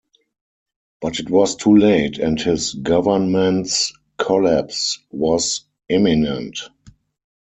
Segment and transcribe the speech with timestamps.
[0.99, 6.57] But it was too late, and his government's collapse was imminent.